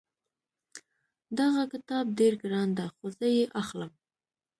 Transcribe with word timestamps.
دغه 1.39 1.61
کتاب 1.73 2.05
ډېر 2.19 2.33
ګران 2.43 2.69
ده 2.77 2.85
خو 2.95 3.05
زه 3.17 3.27
یې 3.37 3.43
اخلم 3.61 3.91